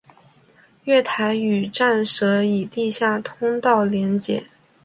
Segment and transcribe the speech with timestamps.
[0.85, 4.43] 月台与站舍以地下通道连结。